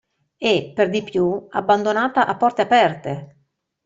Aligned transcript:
E, 0.39 0.65
per 0.73 0.89
di 0.89 1.03
più, 1.03 1.45
abbandonata 1.51 2.25
a 2.25 2.35
porte 2.35 2.63
aperte! 2.63 3.37